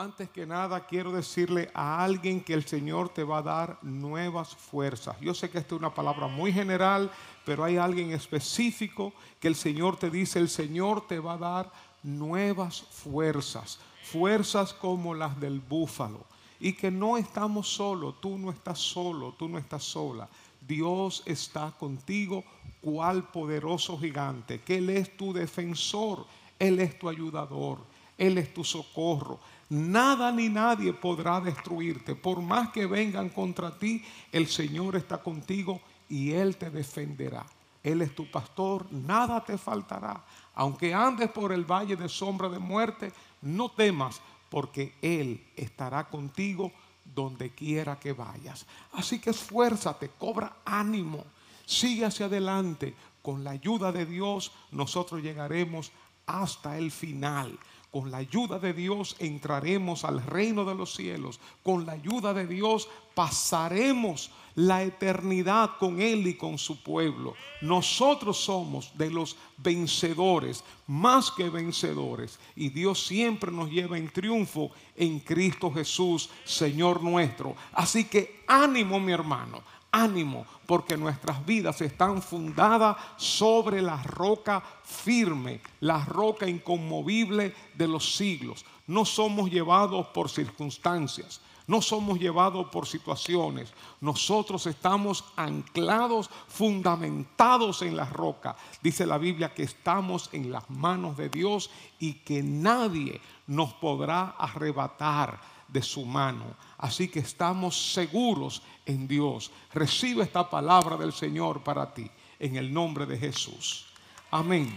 [0.00, 4.56] Antes que nada, quiero decirle a alguien que el Señor te va a dar nuevas
[4.56, 5.14] fuerzas.
[5.20, 7.10] Yo sé que esta es una palabra muy general,
[7.44, 11.72] pero hay alguien específico que el Señor te dice, el Señor te va a dar
[12.02, 16.24] nuevas fuerzas, fuerzas como las del búfalo.
[16.58, 20.30] Y que no estamos solos, tú no estás solo, tú no estás sola.
[20.66, 22.42] Dios está contigo,
[22.80, 26.24] cual poderoso gigante, que Él es tu defensor,
[26.58, 27.89] Él es tu ayudador,
[28.20, 29.40] Él es tu socorro.
[29.70, 32.14] Nada ni nadie podrá destruirte.
[32.14, 37.46] Por más que vengan contra ti, el Señor está contigo y Él te defenderá.
[37.82, 40.22] Él es tu pastor, nada te faltará.
[40.54, 46.70] Aunque andes por el valle de sombra de muerte, no temas, porque Él estará contigo
[47.14, 48.66] donde quiera que vayas.
[48.92, 51.24] Así que esfuérzate, cobra ánimo,
[51.64, 52.94] sigue hacia adelante.
[53.22, 55.90] Con la ayuda de Dios nosotros llegaremos
[56.26, 57.58] hasta el final.
[57.90, 61.40] Con la ayuda de Dios entraremos al reino de los cielos.
[61.62, 67.34] Con la ayuda de Dios pasaremos la eternidad con Él y con su pueblo.
[67.60, 72.38] Nosotros somos de los vencedores, más que vencedores.
[72.54, 77.56] Y Dios siempre nos lleva en triunfo en Cristo Jesús, Señor nuestro.
[77.72, 79.62] Así que ánimo, mi hermano,
[79.92, 88.16] ánimo, porque nuestras vidas están fundadas sobre la roca firme, la roca inconmovible de los
[88.16, 88.64] siglos.
[88.86, 93.72] No somos llevados por circunstancias, no somos llevados por situaciones.
[94.00, 98.56] Nosotros estamos anclados, fundamentados en la roca.
[98.82, 104.30] Dice la Biblia que estamos en las manos de Dios y que nadie nos podrá
[104.30, 106.56] arrebatar de su mano.
[106.80, 109.50] Así que estamos seguros en Dios.
[109.74, 113.84] Recibe esta palabra del Señor para ti, en el nombre de Jesús.
[114.30, 114.74] Amén.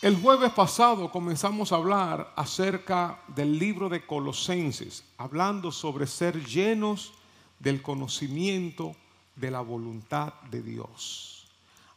[0.00, 7.12] El jueves pasado comenzamos a hablar acerca del libro de Colosenses, hablando sobre ser llenos
[7.58, 8.96] del conocimiento
[9.36, 11.46] de la voluntad de Dios.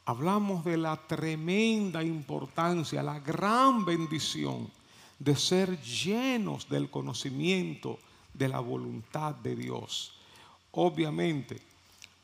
[0.04, 4.70] Hablamos de la tremenda importancia, la gran bendición
[5.20, 8.00] de ser llenos del conocimiento
[8.34, 10.14] de la voluntad de Dios.
[10.72, 11.62] Obviamente,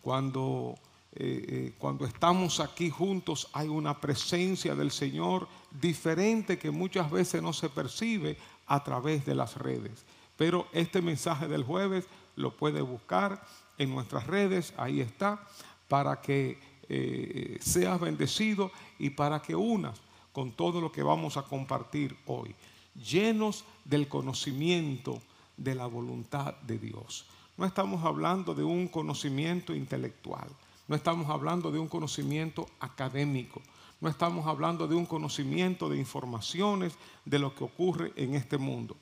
[0.02, 0.76] cuando,
[1.14, 5.48] eh, eh, cuando estamos aquí juntos hay una presencia del Señor
[5.80, 8.38] diferente que muchas veces no se percibe
[8.68, 10.06] a través de las redes.
[10.36, 13.42] Pero este mensaje del jueves lo puede buscar
[13.78, 15.48] en nuestras redes, ahí está,
[15.88, 16.60] para que
[16.90, 20.02] eh, seas bendecido y para que unas
[20.34, 22.56] con todo lo que vamos a compartir hoy
[22.96, 25.22] llenos del conocimiento
[25.58, 27.26] de la voluntad de Dios.
[27.58, 30.48] No estamos hablando de un conocimiento intelectual,
[30.88, 33.62] no estamos hablando de un conocimiento académico,
[34.00, 36.94] no estamos hablando de un conocimiento de informaciones
[37.24, 38.98] de lo que ocurre en este mundo.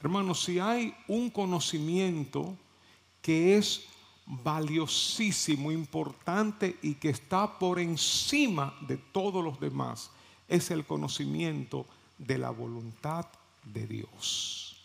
[0.00, 2.56] Hermanos, si hay un conocimiento
[3.20, 3.84] que es
[4.24, 10.10] valiosísimo, importante y que está por encima de todos los demás,
[10.48, 11.84] es el conocimiento
[12.20, 13.26] de la voluntad
[13.64, 14.76] de Dios.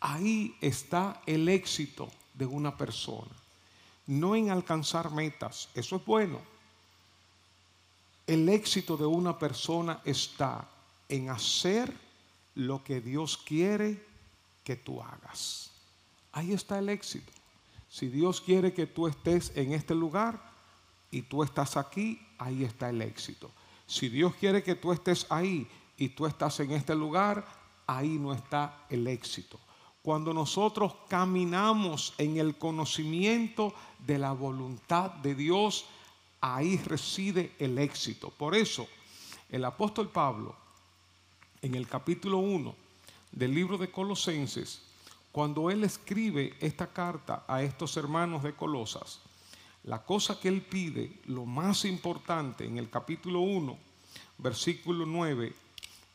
[0.00, 3.30] Ahí está el éxito de una persona.
[4.06, 6.40] No en alcanzar metas, eso es bueno.
[8.26, 10.68] El éxito de una persona está
[11.08, 11.92] en hacer
[12.54, 14.02] lo que Dios quiere
[14.64, 15.70] que tú hagas.
[16.32, 17.32] Ahí está el éxito.
[17.90, 20.40] Si Dios quiere que tú estés en este lugar
[21.10, 23.50] y tú estás aquí, ahí está el éxito.
[23.86, 25.68] Si Dios quiere que tú estés ahí
[26.00, 27.46] y tú estás en este lugar,
[27.86, 29.60] ahí no está el éxito.
[30.02, 35.84] Cuando nosotros caminamos en el conocimiento de la voluntad de Dios,
[36.40, 38.30] ahí reside el éxito.
[38.30, 38.88] Por eso,
[39.50, 40.56] el apóstol Pablo,
[41.60, 42.74] en el capítulo 1
[43.32, 44.80] del libro de Colosenses,
[45.30, 49.20] cuando él escribe esta carta a estos hermanos de Colosas,
[49.84, 53.76] la cosa que él pide, lo más importante en el capítulo 1,
[54.38, 55.52] versículo 9,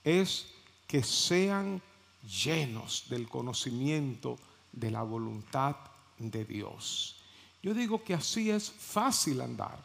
[0.06, 0.48] es
[0.88, 1.82] que sean
[2.24, 4.38] llenos del conocimiento
[4.72, 5.76] de la voluntad
[6.18, 7.18] de Dios.
[7.62, 9.84] Yo digo que así es fácil andar,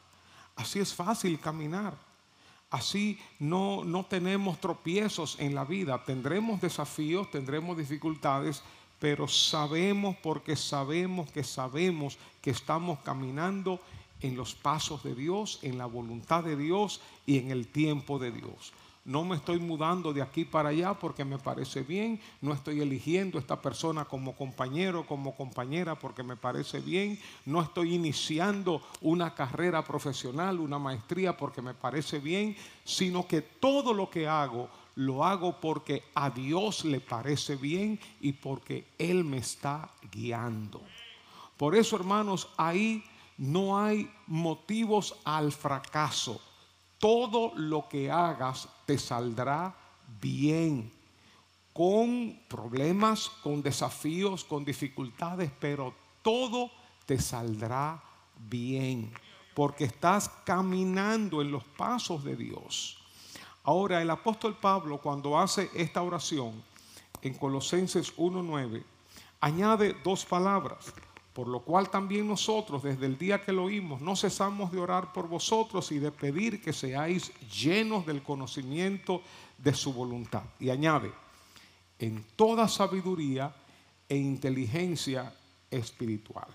[0.56, 1.96] así es fácil caminar,
[2.70, 8.62] así no, no tenemos tropiezos en la vida, tendremos desafíos, tendremos dificultades,
[8.98, 13.80] pero sabemos porque sabemos que sabemos que estamos caminando
[14.20, 18.30] en los pasos de Dios, en la voluntad de Dios y en el tiempo de
[18.30, 18.74] Dios.
[19.04, 22.20] No me estoy mudando de aquí para allá porque me parece bien.
[22.40, 27.18] No estoy eligiendo a esta persona como compañero, como compañera porque me parece bien.
[27.46, 32.54] No estoy iniciando una carrera profesional, una maestría porque me parece bien,
[32.84, 38.32] sino que todo lo que hago lo hago porque a Dios le parece bien y
[38.32, 40.82] porque Él me está guiando.
[41.56, 43.02] Por eso, hermanos, ahí
[43.38, 46.40] no hay motivos al fracaso.
[47.00, 49.74] Todo lo que hagas te saldrá
[50.20, 50.92] bien,
[51.72, 56.70] con problemas, con desafíos, con dificultades, pero todo
[57.06, 58.02] te saldrá
[58.48, 59.12] bien,
[59.54, 62.98] porque estás caminando en los pasos de Dios.
[63.64, 66.62] Ahora, el apóstol Pablo, cuando hace esta oración
[67.22, 68.84] en Colosenses 1.9,
[69.40, 70.92] añade dos palabras.
[71.40, 75.10] Por lo cual también nosotros, desde el día que lo oímos, no cesamos de orar
[75.10, 79.22] por vosotros y de pedir que seáis llenos del conocimiento
[79.56, 80.42] de su voluntad.
[80.58, 81.10] Y añade,
[81.98, 83.56] en toda sabiduría
[84.06, 85.32] e inteligencia
[85.70, 86.48] espiritual.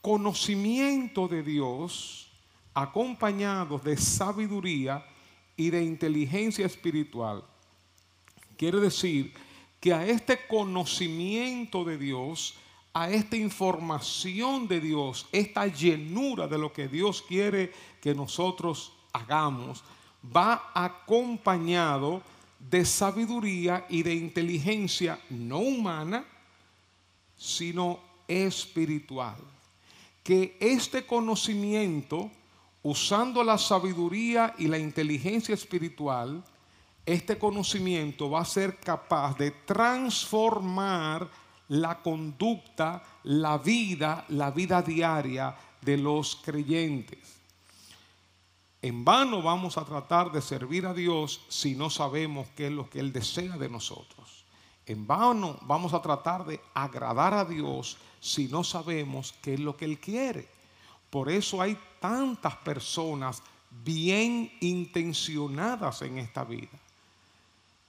[0.00, 2.28] Conocimiento de Dios
[2.72, 5.04] acompañado de sabiduría
[5.56, 7.42] y de inteligencia espiritual.
[8.56, 9.34] Quiere decir
[9.80, 12.54] que a este conocimiento de Dios,
[12.96, 17.70] a esta información de Dios, esta llenura de lo que Dios quiere
[18.00, 19.84] que nosotros hagamos,
[20.34, 22.22] va acompañado
[22.58, 26.24] de sabiduría y de inteligencia no humana,
[27.36, 29.36] sino espiritual.
[30.22, 32.30] Que este conocimiento,
[32.82, 36.42] usando la sabiduría y la inteligencia espiritual,
[37.04, 41.28] este conocimiento va a ser capaz de transformar
[41.68, 47.36] la conducta, la vida, la vida diaria de los creyentes.
[48.82, 52.88] En vano vamos a tratar de servir a Dios si no sabemos qué es lo
[52.88, 54.44] que Él desea de nosotros.
[54.86, 59.76] En vano vamos a tratar de agradar a Dios si no sabemos qué es lo
[59.76, 60.48] que Él quiere.
[61.10, 63.42] Por eso hay tantas personas
[63.84, 66.78] bien intencionadas en esta vida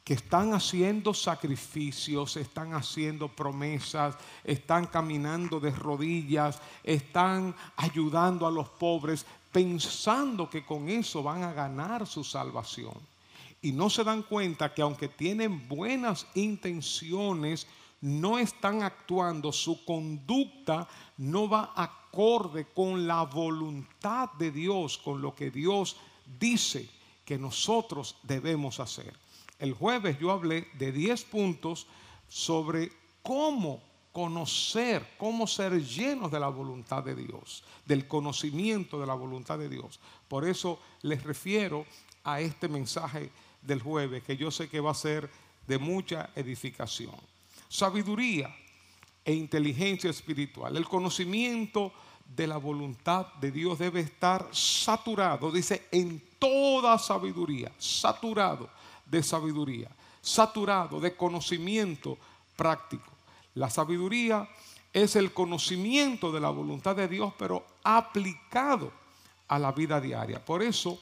[0.07, 8.69] que están haciendo sacrificios, están haciendo promesas, están caminando de rodillas, están ayudando a los
[8.69, 12.93] pobres, pensando que con eso van a ganar su salvación.
[13.61, 17.67] Y no se dan cuenta que aunque tienen buenas intenciones,
[17.99, 20.87] no están actuando, su conducta
[21.17, 25.97] no va acorde con la voluntad de Dios, con lo que Dios
[26.39, 26.89] dice
[27.25, 29.13] que nosotros debemos hacer.
[29.59, 31.87] El jueves yo hablé de 10 puntos
[32.27, 32.91] sobre
[33.23, 33.81] cómo
[34.11, 39.69] conocer, cómo ser llenos de la voluntad de Dios, del conocimiento de la voluntad de
[39.69, 39.99] Dios.
[40.27, 41.85] Por eso les refiero
[42.23, 43.31] a este mensaje
[43.61, 45.29] del jueves, que yo sé que va a ser
[45.67, 47.15] de mucha edificación.
[47.69, 48.55] Sabiduría
[49.23, 50.75] e inteligencia espiritual.
[50.77, 51.91] El conocimiento
[52.35, 58.69] de la voluntad de Dios debe estar saturado, dice, en toda sabiduría, saturado
[59.09, 59.89] de sabiduría,
[60.21, 62.17] saturado de conocimiento
[62.55, 63.11] práctico.
[63.55, 64.47] La sabiduría
[64.93, 68.91] es el conocimiento de la voluntad de Dios, pero aplicado
[69.47, 70.43] a la vida diaria.
[70.43, 70.99] Por eso,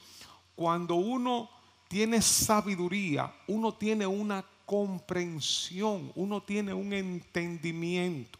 [0.55, 1.49] cuando uno
[1.87, 8.39] tiene sabiduría, uno tiene una comprensión, uno tiene un entendimiento.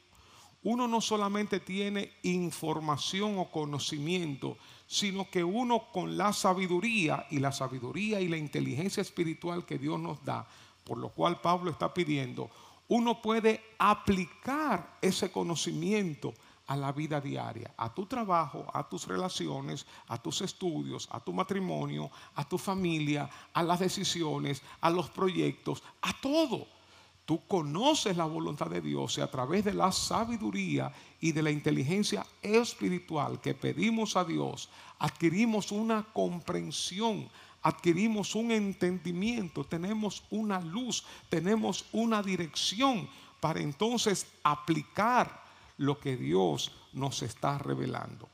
[0.65, 4.57] Uno no solamente tiene información o conocimiento,
[4.88, 10.00] sino que uno con la sabiduría y la sabiduría y la inteligencia espiritual que Dios
[10.00, 10.47] nos da,
[10.83, 12.49] por lo cual Pablo está pidiendo,
[12.87, 16.33] uno puede aplicar ese conocimiento
[16.66, 21.31] a la vida diaria, a tu trabajo, a tus relaciones, a tus estudios, a tu
[21.31, 26.74] matrimonio, a tu familia, a las decisiones, a los proyectos, a todo.
[27.25, 31.49] Tú conoces la voluntad de Dios y a través de la sabiduría y de la
[31.49, 37.27] inteligencia espiritual que pedimos a Dios, adquirimos una comprensión,
[37.63, 45.44] adquirimos un entendimiento, tenemos una luz, tenemos una dirección para entonces aplicar
[45.77, 48.29] lo que Dios nos está revelando.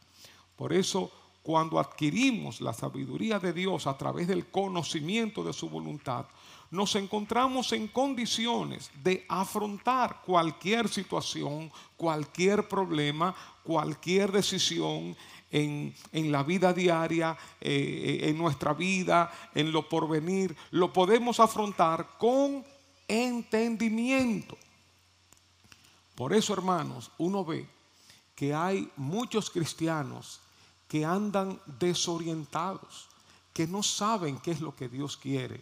[0.58, 1.10] Por eso,
[1.44, 6.26] cuando adquirimos la sabiduría de Dios a través del conocimiento de su voluntad,
[6.72, 15.16] nos encontramos en condiciones de afrontar cualquier situación, cualquier problema, cualquier decisión
[15.52, 15.94] en,
[16.32, 20.56] la vida diaria, eh, en nuestra vida, en lo porvenir.
[20.72, 22.64] Lo podemos afrontar con
[23.06, 24.58] entendimiento.
[26.16, 27.68] Por eso, hermanos, uno ve
[28.34, 30.40] que hay muchos cristianos
[30.88, 33.10] que andan desorientados,
[33.54, 35.60] que no saben qué es lo que Dios quiere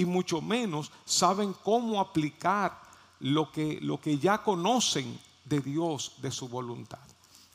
[0.00, 2.80] y mucho menos saben cómo aplicar
[3.18, 7.00] lo que, lo que ya conocen de Dios, de su voluntad.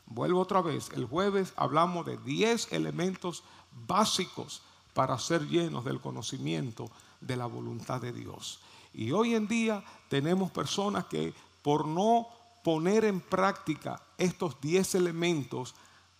[0.06, 3.42] Vuelvo otra vez, el jueves hablamos de 10 elementos
[3.88, 4.62] básicos
[4.94, 6.88] para ser llenos del conocimiento
[7.20, 8.60] de la voluntad de Dios.
[8.94, 12.28] Y hoy en día tenemos personas que por no
[12.62, 15.74] poner en práctica estos 10 elementos,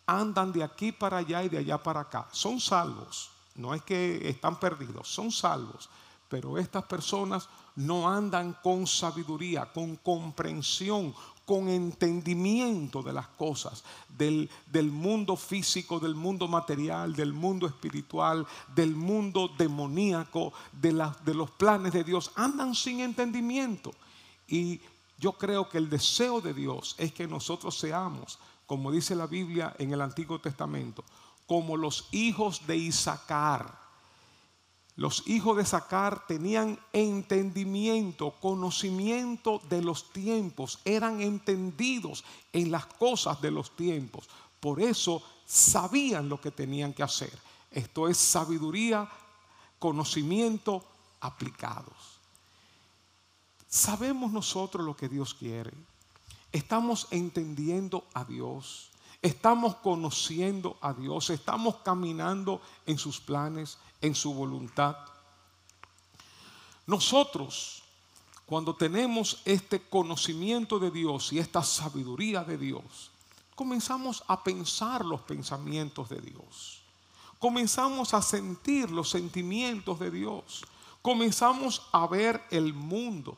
[0.06, 2.26] andan de aquí para allá y de allá para acá.
[2.32, 5.88] Son salvos, no es que están perdidos, son salvos.
[6.28, 11.14] Pero estas personas no andan con sabiduría, con comprensión,
[11.46, 14.50] con entendimiento de las cosas, del,
[14.90, 20.92] mundo físico, del mundo material, del mundo espiritual, del mundo demoníaco, de,
[21.24, 22.32] de los planes de Dios.
[22.34, 23.94] Andan sin entendimiento.
[24.48, 24.80] Y
[25.18, 29.74] yo creo que el deseo de Dios es que nosotros seamos, como dice la Biblia
[29.78, 31.04] en el Antiguo Testamento,
[31.46, 33.85] como los hijos de Isaacar
[34.96, 43.40] los hijos de Sacar tenían entendimiento, conocimiento de los tiempos, eran entendidos en las cosas
[43.42, 44.26] de los tiempos.
[44.58, 47.38] Por eso sabían lo que tenían que hacer.
[47.70, 49.06] Esto es sabiduría,
[49.78, 50.82] conocimiento
[51.20, 52.16] aplicados.
[53.68, 55.74] Sabemos nosotros lo que Dios quiere.
[56.52, 58.88] Estamos entendiendo a Dios.
[59.26, 61.30] Estamos conociendo a Dios.
[61.30, 64.96] Estamos caminando en sus planes en su voluntad.
[66.86, 67.82] Nosotros,
[68.46, 73.10] cuando tenemos este conocimiento de Dios y esta sabiduría de Dios,
[73.56, 76.82] comenzamos a pensar los pensamientos de Dios.
[77.40, 80.64] Comenzamos a sentir los sentimientos de Dios.
[81.02, 83.36] Comenzamos a ver el mundo,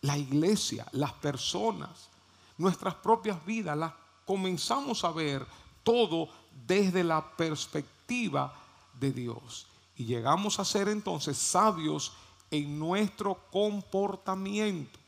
[0.00, 2.08] la iglesia, las personas,
[2.56, 3.92] nuestras propias vidas, las
[4.28, 5.46] comenzamos a ver
[5.82, 6.28] todo
[6.66, 8.52] desde la perspectiva
[9.00, 9.66] de Dios.
[9.96, 12.12] Y llegamos a ser entonces sabios
[12.50, 14.98] en nuestro comportamiento.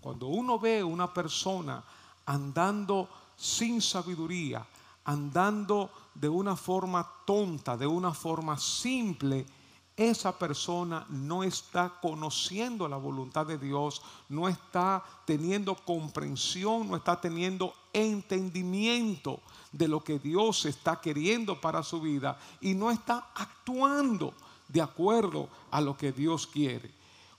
[0.00, 1.84] Cuando uno ve una persona
[2.26, 4.66] andando sin sabiduría,
[5.04, 9.46] andando de una forma tonta, de una forma simple,
[9.96, 17.20] esa persona no está conociendo la voluntad de Dios, no está teniendo comprensión, no está
[17.20, 24.34] teniendo entendimiento de lo que Dios está queriendo para su vida y no está actuando
[24.68, 26.92] de acuerdo a lo que Dios quiere.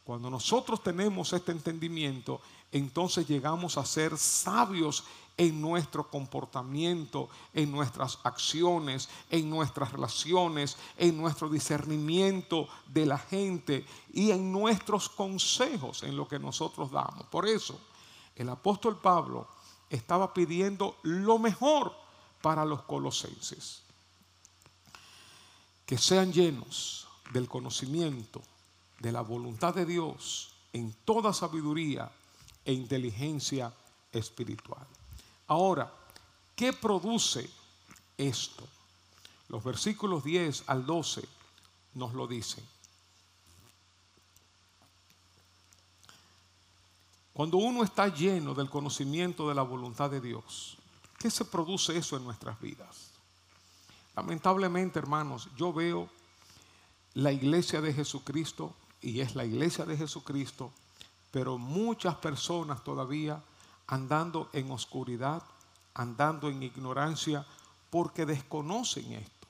[0.06, 2.40] Cuando nosotros tenemos este entendimiento,
[2.72, 5.04] entonces llegamos a ser sabios
[5.38, 13.86] en nuestro comportamiento, en nuestras acciones, en nuestras relaciones, en nuestro discernimiento de la gente
[14.14, 17.26] y en nuestros consejos, en lo que nosotros damos.
[17.28, 17.80] Por eso,
[18.36, 19.48] el apóstol Pablo
[19.90, 21.94] estaba pidiendo lo mejor
[22.42, 23.82] para los colosenses.
[25.86, 28.42] Que sean llenos del conocimiento
[29.00, 32.12] de la voluntad de Dios en toda sabiduría
[32.64, 33.74] e inteligencia
[34.12, 34.86] espiritual.
[35.48, 35.92] Ahora,
[36.56, 37.50] ¿qué produce
[38.18, 38.68] esto?
[39.50, 41.28] Los versículos 10 al 12
[41.94, 42.64] nos lo dicen.
[47.34, 50.78] Cuando uno está lleno del conocimiento de la voluntad de Dios,
[51.20, 53.12] qué se produce eso en nuestras vidas?
[54.16, 56.10] Lamentablemente, hermanos, yo veo
[57.14, 60.72] la iglesia de Jesucristo, y es la iglesia de Jesucristo,
[61.32, 63.44] pero muchas personas todavía
[63.88, 65.44] andando en oscuridad,
[65.94, 67.46] andando en ignorancia,
[67.90, 69.48] porque desconocen esto.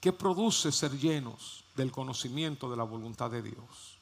[0.00, 3.98] ¿Qué produce ser llenos del conocimiento de la voluntad de Dios?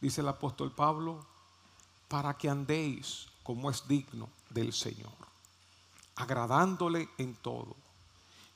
[0.00, 1.24] Dice el apóstol Pablo,
[2.08, 5.12] para que andéis como es digno del Señor,
[6.16, 7.76] agradándole en todo,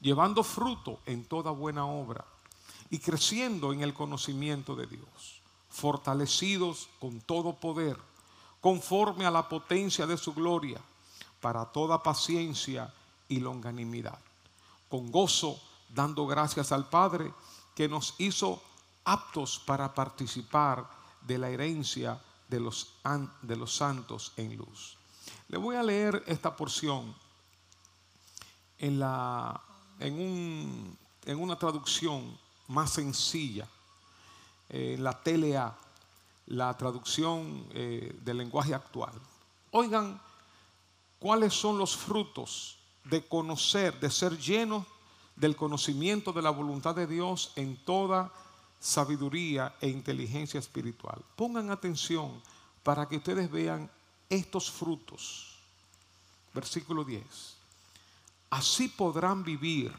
[0.00, 2.24] llevando fruto en toda buena obra
[2.90, 7.98] y creciendo en el conocimiento de Dios, fortalecidos con todo poder,
[8.62, 10.80] conforme a la potencia de su gloria,
[11.40, 12.94] para toda paciencia
[13.28, 14.18] y longanimidad,
[14.88, 17.34] con gozo dando gracias al Padre
[17.74, 18.62] que nos hizo
[19.04, 20.88] aptos para participar
[21.20, 22.94] de la herencia de los,
[23.42, 24.96] de los santos en luz.
[25.48, 27.14] Le voy a leer esta porción
[28.78, 29.60] en, la,
[29.98, 32.38] en, un, en una traducción
[32.68, 33.66] más sencilla,
[34.68, 35.76] eh, la TLA,
[36.46, 39.12] la traducción eh, del lenguaje actual.
[39.70, 40.20] Oigan,
[41.18, 44.84] ¿cuáles son los frutos de conocer, de ser llenos
[45.36, 48.32] del conocimiento de la voluntad de Dios en toda
[48.80, 51.22] sabiduría e inteligencia espiritual?
[51.36, 52.42] Pongan atención
[52.82, 53.90] para que ustedes vean
[54.28, 55.56] estos frutos.
[56.52, 57.22] Versículo 10.
[58.50, 59.94] Así podrán vivir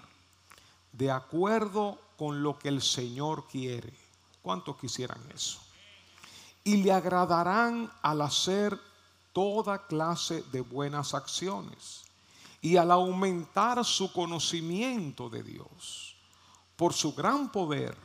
[0.91, 3.91] de acuerdo con lo que el Señor quiere.
[4.43, 5.62] ¿Cuántos quisieran eso?
[6.63, 8.79] Y le agradarán al hacer
[9.33, 12.03] toda clase de buenas acciones
[12.61, 16.15] y al aumentar su conocimiento de Dios.
[16.77, 17.97] Por su gran poder,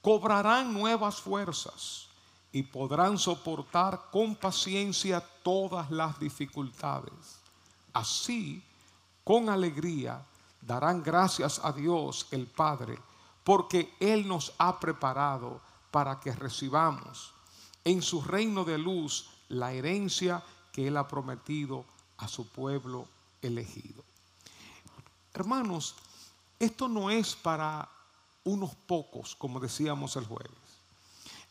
[0.00, 2.06] cobrarán nuevas fuerzas
[2.52, 7.40] y podrán soportar con paciencia todas las dificultades.
[7.92, 8.62] Así,
[9.24, 10.24] con alegría,
[10.60, 12.98] darán gracias a Dios el Padre,
[13.42, 17.34] porque Él nos ha preparado para que recibamos
[17.84, 21.84] en su reino de luz la herencia que Él ha prometido
[22.18, 23.06] a su pueblo
[23.42, 24.04] elegido.
[25.34, 25.94] Hermanos,
[26.58, 27.88] esto no es para
[28.44, 30.50] unos pocos, como decíamos el jueves.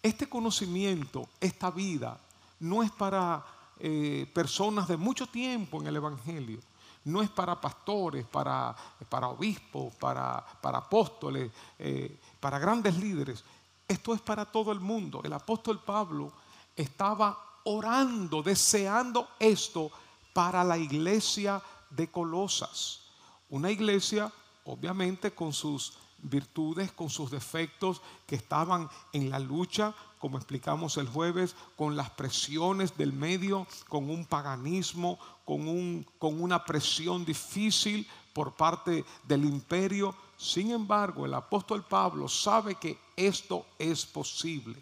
[0.02, 2.20] Este conocimiento, esta vida,
[2.60, 3.44] no es para
[3.80, 6.60] eh, personas de mucho tiempo en el Evangelio.
[7.06, 8.76] No es para pastores, para,
[9.08, 13.44] para obispos, para, para apóstoles, eh, para grandes líderes.
[13.89, 15.19] Esto es para todo el mundo.
[15.24, 16.31] El apóstol Pablo
[16.75, 19.89] estaba orando, deseando esto
[20.31, 23.01] para la iglesia de Colosas.
[23.50, 24.31] Una iglesia,
[24.65, 31.08] obviamente, con sus virtudes, con sus defectos, que estaban en la lucha, como explicamos el
[31.08, 38.08] jueves, con las presiones del medio, con un paganismo, con, un, con una presión difícil
[38.34, 40.13] por parte del imperio.
[40.38, 44.78] Sin embargo, el apóstol Pablo sabe que esto es posible,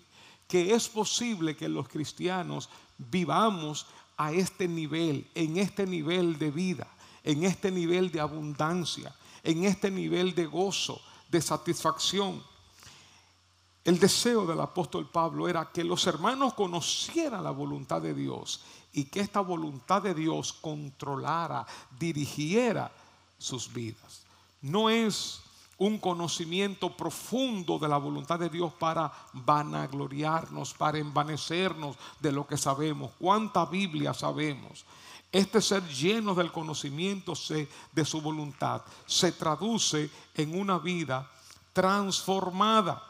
[0.48, 6.88] que es posible que los cristianos vivamos a este nivel, en este nivel de vida,
[7.24, 9.14] en este nivel de abundancia,
[9.44, 12.44] en este nivel de gozo, de satisfacción.
[13.84, 19.06] El deseo del apóstol Pablo era que los hermanos conocieran la voluntad de Dios y
[19.06, 21.66] que esta voluntad de Dios controlara,
[21.98, 22.92] dirigiera
[23.38, 24.24] sus vidas.
[24.62, 25.42] No es
[25.80, 32.58] un conocimiento profundo de la voluntad de Dios para vanagloriarnos, para envanecernos de lo que
[32.58, 33.12] sabemos.
[33.20, 34.86] ¿Cuánta Biblia sabemos?
[35.32, 37.34] Este ser lleno del conocimiento
[37.92, 41.30] de su voluntad se traduce en una vida
[41.74, 43.04] transformada.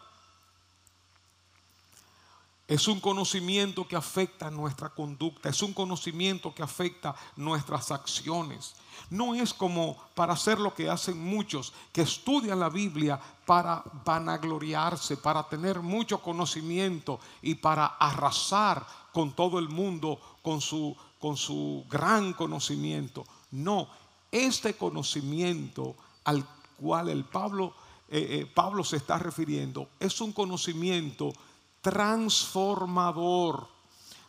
[2.67, 8.75] Es un conocimiento que afecta nuestra conducta, es un conocimiento que afecta nuestras acciones.
[9.09, 15.17] No es como para hacer lo que hacen muchos que estudian la Biblia para vanagloriarse,
[15.17, 21.85] para tener mucho conocimiento y para arrasar con todo el mundo con su con su
[21.89, 23.25] gran conocimiento.
[23.51, 23.87] No,
[24.31, 26.45] este conocimiento al
[26.79, 27.73] cual el Pablo,
[28.09, 31.31] eh, eh, Pablo se está refiriendo es un conocimiento
[31.81, 33.67] transformador.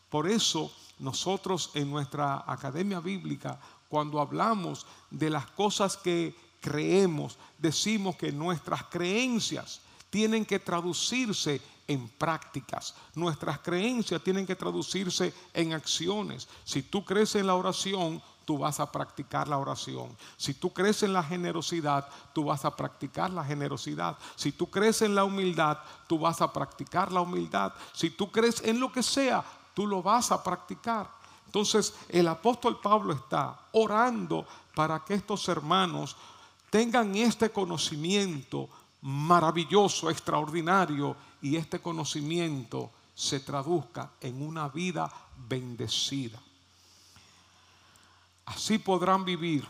[0.08, 8.16] Por eso nosotros en nuestra academia bíblica, cuando hablamos de las cosas que creemos, decimos
[8.16, 12.94] que nuestras creencias tienen que traducirse en prácticas.
[13.14, 16.48] Nuestras creencias tienen que traducirse en acciones.
[16.64, 20.16] Si tú crees en la oración, tú vas a practicar la oración.
[20.36, 24.16] Si tú crees en la generosidad, tú vas a practicar la generosidad.
[24.36, 27.72] Si tú crees en la humildad, tú vas a practicar la humildad.
[27.92, 31.17] Si tú crees en lo que sea, tú lo vas a practicar.
[31.48, 36.14] Entonces el apóstol Pablo está orando para que estos hermanos
[36.68, 38.68] tengan este conocimiento
[39.00, 45.10] maravilloso, extraordinario y este conocimiento se traduzca en una vida
[45.48, 46.38] bendecida.
[48.44, 49.66] Así podrán vivir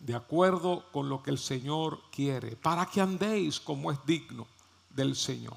[0.00, 4.48] de acuerdo con lo que el Señor quiere, para que andéis como es digno
[4.90, 5.56] del Señor.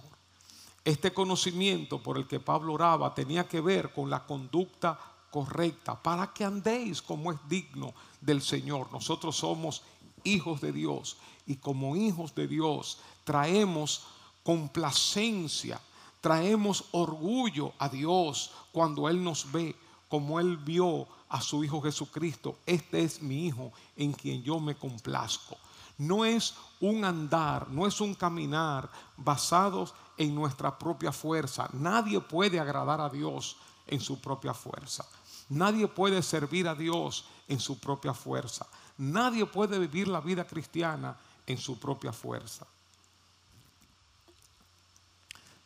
[0.90, 5.00] Este conocimiento por el que Pablo oraba tenía que ver con la conducta
[5.30, 8.92] correcta, para que andéis como es digno del Señor.
[8.92, 9.84] Nosotros somos
[10.24, 14.08] hijos de Dios y como hijos de Dios traemos
[14.42, 15.80] complacencia,
[16.22, 19.76] traemos orgullo a Dios cuando Él nos ve
[20.08, 22.58] como Él vio a su Hijo Jesucristo.
[22.66, 25.56] Este es mi Hijo en quien yo me complazco.
[26.00, 31.68] No es un andar, no es un caminar basados en nuestra propia fuerza.
[31.74, 35.04] Nadie puede agradar a Dios en su propia fuerza.
[35.50, 38.68] Nadie puede servir a Dios en su propia fuerza.
[39.00, 42.68] Nadie puede vivir la vida cristiana en su propia fuerza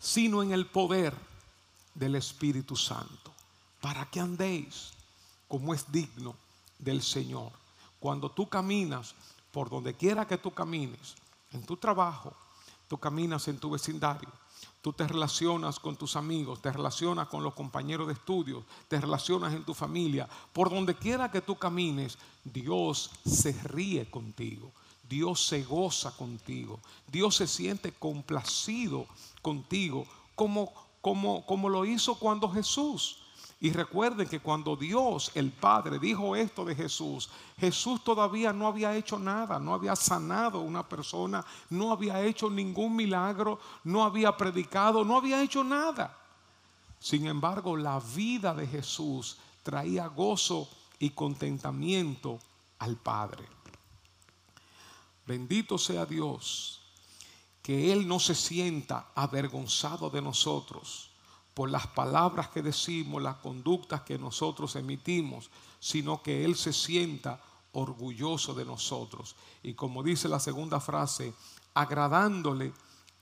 [0.04, 1.16] sino en el poder
[1.96, 3.32] del Espíritu Santo,
[3.80, 4.92] para que andéis
[5.48, 6.36] como es digno
[6.78, 7.54] del Señor.
[8.02, 9.16] Cuando tú caminas,
[9.54, 11.16] por donde quiera que tú camines,
[11.54, 12.34] en tu trabajo,
[12.90, 14.28] tú caminas en tu vecindario,
[14.82, 19.54] tú te relacionas con tus amigos, te relacionas con los compañeros de estudio, te relacionas
[19.54, 24.72] en tu familia, por donde quiera que tú camines, Dios se ríe contigo.
[25.08, 26.80] Dios se goza contigo.
[27.08, 29.06] Dios se siente complacido
[29.42, 33.23] contigo, como, como, como lo hizo cuando Jesús
[33.64, 38.94] Y recuerden que cuando Dios, el Padre, dijo esto de Jesús, Jesús todavía no había
[38.94, 44.36] hecho nada, no había sanado a una persona, no había hecho ningún milagro, no había
[44.36, 46.14] predicado, no había hecho nada.
[47.00, 50.68] Sin embargo, la vida de Jesús traía gozo
[51.00, 52.40] y contentamiento
[52.80, 53.48] al Padre.
[55.26, 56.82] Bendito sea Dios,
[57.62, 61.13] que Él no se sienta avergonzado de nosotros
[61.54, 67.40] por las palabras que decimos, las conductas que nosotros emitimos, sino que Él se sienta
[67.74, 69.36] orgulloso de nosotros.
[69.62, 71.34] Y como dice la segunda frase,
[71.74, 72.74] agradándole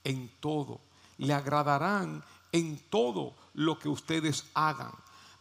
[0.03, 0.79] en todo.
[1.17, 4.91] Le agradarán en todo lo que ustedes hagan,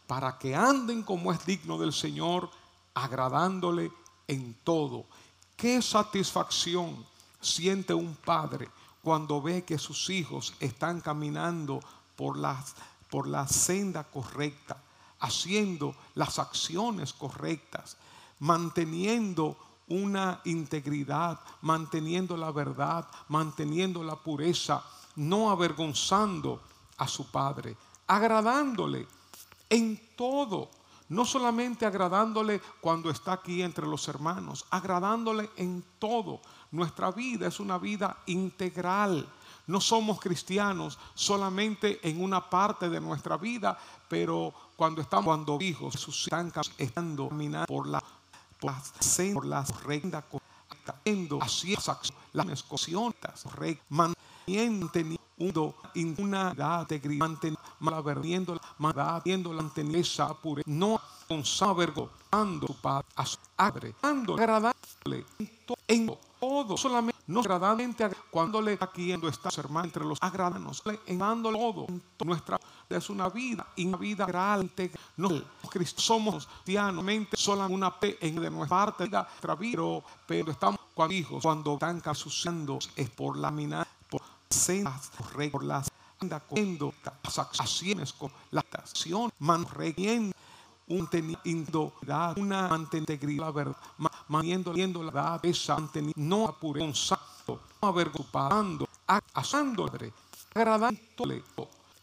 [0.07, 2.49] para que anden como es digno del Señor,
[2.93, 3.91] agradándole
[4.27, 5.05] en todo.
[5.55, 7.05] Qué satisfacción
[7.39, 8.69] siente un padre
[9.01, 11.79] cuando ve que sus hijos están caminando
[12.15, 12.63] por la,
[13.09, 14.77] por senda correcta,
[15.19, 17.97] haciendo las acciones correctas,
[18.39, 24.83] manteniendo una integridad, manteniendo la verdad, manteniendo la pureza,
[25.17, 26.61] no avergonzando
[26.97, 27.75] a su Padre,
[28.07, 29.07] agradándole
[29.69, 30.69] en todo,
[31.09, 36.41] no solamente agradándole cuando está aquí entre los hermanos, agradándole en todo.
[36.71, 39.27] Nuestra vida es una vida integral
[39.67, 46.07] no somos cristianos solamente en una parte de nuestra vida, pero cuando estamos cuando hijos
[46.07, 48.03] están estando caminando por la
[48.59, 48.91] por las
[49.33, 50.23] por las correcta
[51.41, 51.75] así
[52.33, 53.45] las escocionas
[53.89, 55.75] manteniendo
[56.17, 56.87] una integridad
[57.79, 61.45] manteniendo la manteniendo la esa pureza no con
[62.81, 65.25] padre a su padre agradable
[66.77, 73.09] solamente no agradablemente cuando le aquí está hermano entre los agradanos en todo nuestra es
[73.09, 74.69] una vida y una vida real
[75.17, 75.29] no
[75.95, 81.43] somos cristianamente solamente una P en de nuestra parte nuestra vida pero, estamos cuando hijos
[81.43, 85.11] cuando están sucediendo es por la mina por sendas
[85.51, 85.89] por las
[86.49, 89.65] cogiendo las acciones con la acción man
[90.91, 91.93] un teniendo
[92.35, 93.75] una integridad, la verdad,
[94.27, 95.77] manteniendo la verdad, esa
[96.15, 98.87] no apure, un santo, no avergonzando,
[99.33, 99.89] asando,
[100.53, 101.43] agradándole,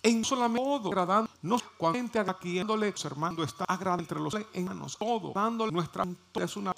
[0.02, 5.72] en solamente todo, agradando, no cuando agaquiéndole, hermano, está agradando entre los hermanos, todo, dándole
[5.72, 6.72] nuestra es una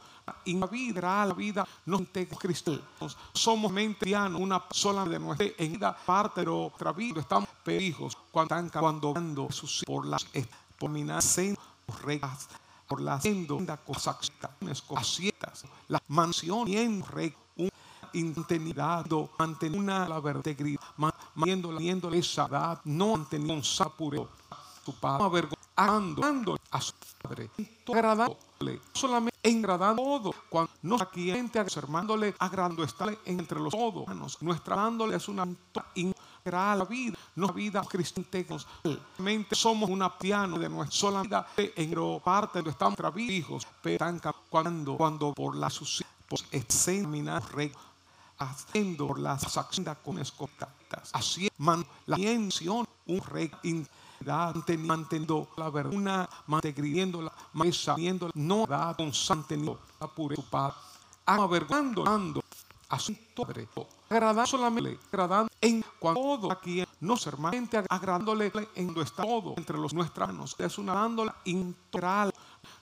[0.66, 1.98] vida, la vida, no
[2.38, 8.16] cristianos, somos mente una sola de nuestra en vida parte de nuestra vida, estamos hijos
[8.30, 9.14] cuando están cuando
[9.86, 10.26] por las
[10.78, 10.90] por
[12.02, 12.48] rectas
[12.86, 14.32] por la senda cosas
[14.86, 17.04] cosietas la mansión bien
[17.56, 17.70] una
[18.12, 19.06] integridad
[19.38, 24.26] mantener una la integridad manteniendo esa edad no manteniendo un sapure
[24.84, 27.50] su padre avergonzando a su padre
[27.86, 31.60] agradable solamente engradando todo cuando no aquí gente
[32.38, 35.46] agrando está entre los todos nuestra dándole es una
[36.44, 38.58] la vida, no vida cristiana.
[38.82, 44.34] Realmente somos una piano de nuestra sola vida en parte de estamos hijos, pero están
[44.48, 47.42] cuando, cuando por la suciedad, por examinar
[48.38, 49.96] haciendo las acciones
[50.32, 50.50] con
[51.12, 53.50] así man, la intención, un rey
[54.78, 57.96] manteniendo la verdad, manteniendo la mesa,
[58.34, 60.74] no da con santenido, la pureza,
[61.26, 62.42] avergonzando
[62.88, 63.68] a su padre
[64.08, 69.76] agradar solamente agradando en cuando todo aquí no hermanamente agradándole en donde está todo entre
[69.76, 72.32] los nuestros manos es una dándola integral.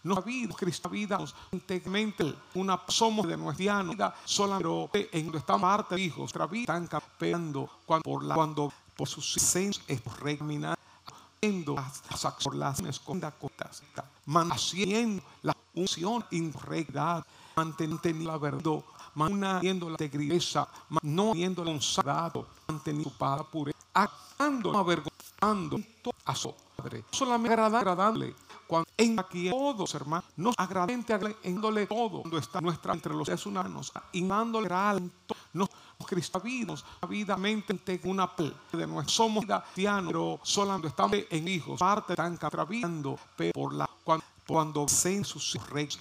[0.05, 1.19] No vida Cristo vida
[1.53, 6.87] integralmente una somos de nuestra vida solamente en donde está parte hijos nuestra vida están
[6.87, 10.79] campeando cuando por la cuando por sus senos es recaminando
[11.41, 13.83] las con cotas
[14.27, 17.25] manteniendo la unción integridad
[17.57, 18.83] manteniendo la verdad
[19.27, 20.69] una viendo la integridad,
[21.03, 25.81] no viendo un sagrado, manteniendo su pureza, actuando, avergonzando
[26.27, 28.35] a su padre, solamente agradable.
[28.67, 33.47] Cuando en aquí todos, hermanos, nos agradente agradeciéndole todo, cuando está nuestra entre los seres
[33.47, 35.71] humanos, inmándole alto, nos
[36.07, 36.85] cristianos,
[37.39, 38.31] mente una
[38.71, 43.89] de nuestra somos cristianos, pero solamente estamos en hijos, parte están catraviando, pero por la
[44.05, 45.99] cuando, cuando se sus reyes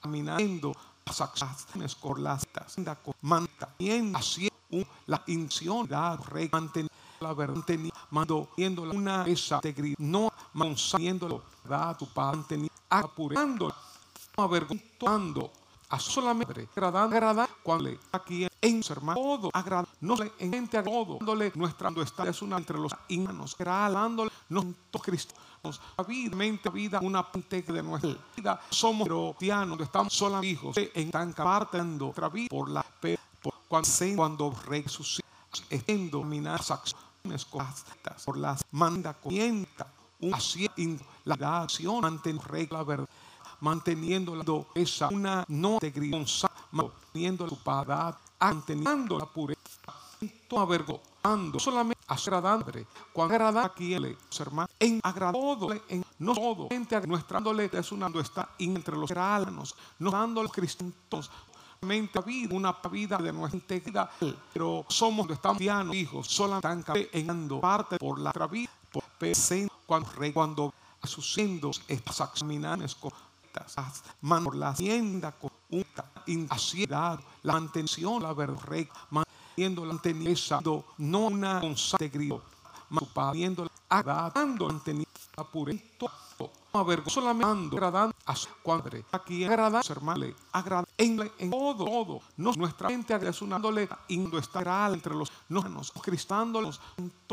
[0.00, 0.72] caminando
[1.04, 2.76] las acciones corlastas,
[3.22, 4.48] manteniendo así
[5.06, 7.64] la intención de mantener la verdad,
[8.10, 13.72] manteniendo una integridad, no manteniendo la verdad, tu padre, apurando,
[14.36, 15.50] avergonzando
[15.88, 20.52] a solamente agradar, agradar cuando le aquí en su hermano todo agrada, no le en
[20.52, 26.04] gente a todo, dándole nuestra está es una entre los humanos, dándole nosotros cristianos, la
[26.72, 32.28] vida, una parte de nuestra vida, somos cristianos, estamos solos hijos, en tan parte nuestra
[32.28, 33.18] vida por la por,
[33.68, 37.46] cuando, cuando resucitamos, estendo dominar acciones
[38.24, 39.86] por las manda comienza,
[40.20, 43.08] un haciendo la acción, manteniendo regla verdad
[43.60, 46.26] manteniendo esa una no integridad,
[46.70, 49.60] manteniendo su padad, manteniendo la pureza,
[50.54, 52.72] avergonzando, solamente agradando,
[53.12, 58.08] cuando agrada a quien le hermanos, en agradóle, en no todo, gente nuestrándole es una
[58.20, 61.30] está entre los hermanos, no dando los cristianos
[62.24, 64.10] vida, una vida de nuestra integridad,
[64.52, 65.60] pero somos estamos
[65.94, 69.04] hijos, solamente en parte por la vida, por
[69.86, 72.96] cuando, cuando sucediendo estas acciones
[74.22, 81.18] man por la hacienda con una ansiedad, la mantención, la verdad, manteniendo la manteniendo no
[81.26, 82.10] una constante
[82.94, 85.82] manteniendo agradando, manteniendo la pureza,
[87.06, 92.88] solamente agradando a su padre, aquí agrada hermano, agrada en, en todo, todo, no, nuestra
[92.88, 96.80] mente agradeciéndole, indo está entre los nos cristándolos,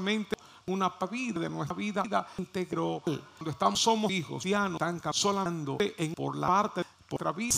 [0.01, 0.35] mente
[0.67, 5.77] una vida de nuestra vida, vida íntegro, cuando estamos somos hijos, ya no están solando
[5.79, 7.57] en por la parte por la vida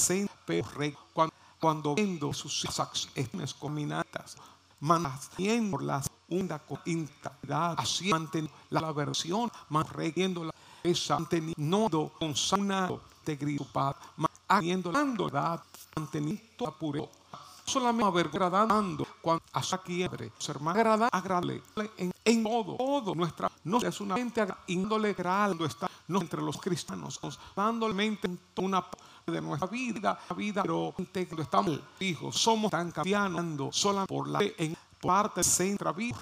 [1.14, 4.36] cuando cuando viendo sus acciones combinadas,
[4.82, 12.90] manteniendo las una integridad, así manteniendo la versión, manteniendo la esa manteniendo con sana
[13.22, 15.64] integridad, manteniendo la verdad,
[15.96, 17.24] manteniendo la pureza
[17.66, 21.62] solamente agradando cuando hasta quiebre ser más agrada, agradable
[21.98, 26.58] en, en todo, todo nuestra no es una mente índole cuando está no entre los
[26.58, 27.20] cristianos
[27.56, 28.86] dándole mente una
[29.26, 30.94] de nuestra vida, vida pero
[31.42, 36.18] estamos hijos somos tan cambiando solo por la en parte central vida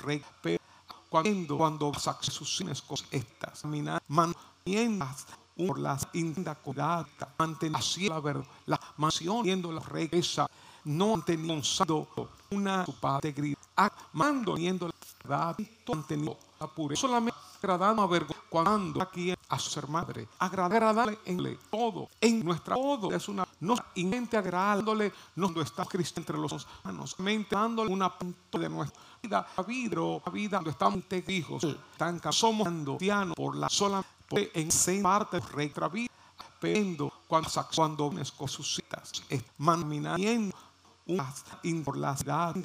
[1.09, 3.63] cuando cuando sus cosas estas
[4.07, 5.05] manteniendo
[5.57, 7.05] por las indacodad
[7.37, 10.47] manteniendo así la verdad la mansión viendo la regresa
[10.83, 11.61] no han tenido
[12.49, 15.55] una integridad, amando, teniendo la verdad,
[15.93, 21.59] han tenido la pureza, solamente agradando a ver cuando aquí a ser madre, agradarle en
[21.69, 27.19] todo, en nuestra todo es una no intente agradándole, no está Cristo entre los manos,
[27.19, 32.21] mente dándole una punto de nuestra vida, a vida, a vida, donde estamos hijos, tan
[32.31, 36.09] somos cristianos por la sola en seis partes de vida,
[36.59, 38.11] pero cuando cuando
[38.47, 39.11] suscitas,
[39.57, 40.55] manminando
[41.83, 42.55] por la ciudad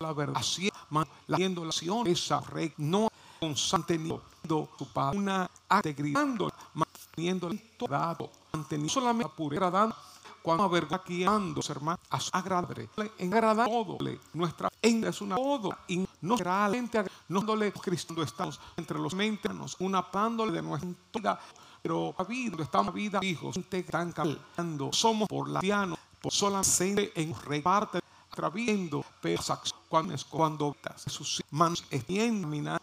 [0.00, 0.42] la verdad
[0.90, 3.08] manteniendo la acción esa red no
[3.40, 7.50] manteniendo tu padre una agregando manteniendo
[7.88, 8.16] la
[8.52, 9.96] manteniendo solamente la pureza
[10.42, 12.00] cuando avergonzando hermanos
[12.32, 13.98] agradable en agradar todo
[14.34, 19.76] nuestra en es una todo y no realmente no dole Cristo estamos entre los mentanos
[19.80, 21.40] una pándole de nuestra vida
[21.82, 25.96] pero la vida estamos vida hijos están cambiando somos por la piano
[26.28, 30.76] solamente en reparte traviendo pesas cuando cuando
[31.06, 32.80] sus manos extienden una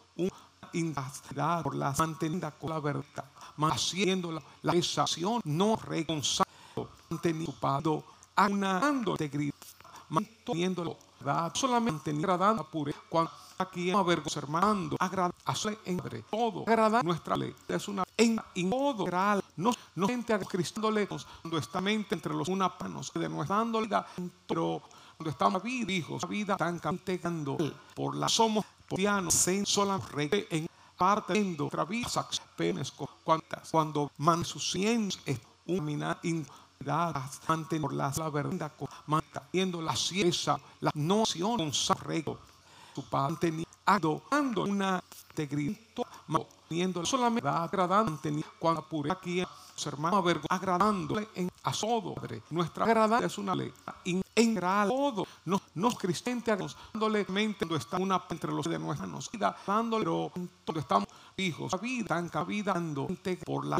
[0.73, 3.25] incapacidad por la mantenida con la verdad
[3.71, 4.73] haciendo la, la
[5.43, 8.03] no reconciliando manteniendo
[8.35, 9.53] a una integridad
[10.09, 15.33] manteniendo la verdad solamente agradando pure cuando aquí a ver hermano agrada
[15.85, 21.57] en todo agrada nuestra ley es una en, todo no, no gente a cristándole cuando
[21.57, 24.05] está mente entre los una panos de nuestra vida,
[24.47, 24.81] pero
[25.17, 27.57] cuando estamos vida, hijos, vida tan cantando
[27.95, 32.91] por la somos pianos en sola rey en parte otra vida, penes
[33.23, 34.75] cuantas, cuando man sus
[35.25, 36.19] es una
[37.47, 38.71] mantener por la verdad,
[39.07, 41.71] manteniendo la ciencia, la noción, un
[42.03, 42.37] rego,
[42.93, 45.75] su padre ando una integridad
[46.69, 48.19] viendo solamente agradando
[48.59, 49.43] cuando apure aquí
[49.85, 52.15] hermanos agradándole en a todo
[52.49, 53.73] nuestra agrada es una ley
[54.35, 55.25] en todo.
[55.45, 60.79] No nos cristianos dándole mente cuando está una entre los de nuestras vida dándole cuando
[60.79, 61.71] estamos hijos.
[61.81, 63.07] Vida tan cabida dando
[63.45, 63.79] por la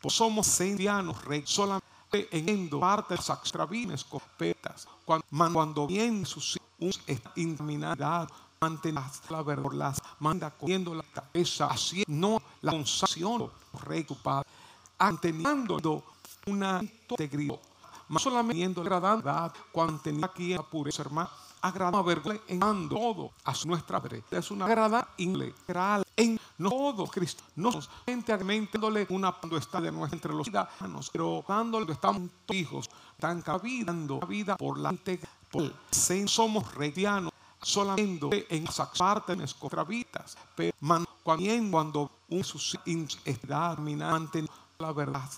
[0.00, 6.60] pues somos sendianos rey solamente en parte saxtravines copetas cuando cuando bien sus
[7.36, 8.28] inminidad
[8.60, 13.50] mantener la verdad las manda cogiendo la cabeza así no la consación
[13.82, 14.46] rey tu padre
[14.98, 16.04] manteniendo
[16.46, 17.58] una integridad
[18.08, 23.98] más solamente agradando cuando tenía aquí a pureza hermano agradable verle en todo a nuestra
[23.98, 27.42] madre es una agrada integral en todo Cristo.
[27.56, 27.72] No
[28.06, 33.40] gente agmentándole una cuando está de nuestra entre los ciudadanos pero cuando estamos hijos tan
[33.40, 35.28] cabidando la vida por la integridad
[36.26, 37.32] somos reinos
[37.64, 45.30] solamente en esas partes escotravitas, pero man, cuando, un edad manteniendo la verdad,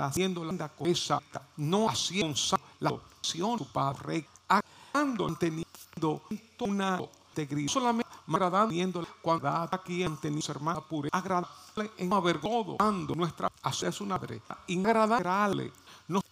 [0.00, 1.20] haciendo la cosa,
[1.56, 2.34] no haciendo
[2.80, 4.26] la opción su padre,
[4.92, 6.22] manteniendo
[6.60, 13.92] una integridad, solamente agradando cuando aquí han tenido hermana pura, agradable en avergonzando nuestra hacia
[13.92, 15.72] su madre, agradable,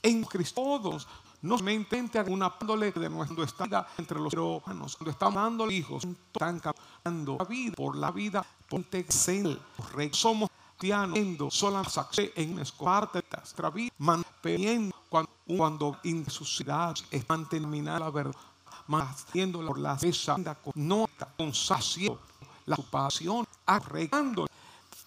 [0.03, 1.07] en Cristo todos
[1.43, 6.61] no solamente una pándole de nuestro estado entre los hermanos, cuando estamos dando hijos, están
[6.61, 9.05] cambiando la vida por la vida, ponte
[9.93, 10.49] rey, somos
[10.83, 18.35] cristianos, solamente en parte de nuestra vida, manteniendo cuando, cuando ciudades están terminando la verdad,
[18.89, 19.97] manteniendo por la
[20.75, 22.19] no con sacio
[22.67, 24.47] la ocupación, arreglando,